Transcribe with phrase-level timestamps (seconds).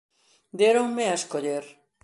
[0.61, 1.65] Déronme a escoller.